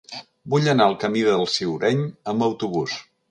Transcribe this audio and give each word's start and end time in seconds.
Vull 0.53 0.69
anar 0.71 0.87
al 0.91 0.95
camí 1.03 1.21
del 1.27 1.45
Ciureny 1.57 2.03
amb 2.35 2.47
autobús. 2.49 2.97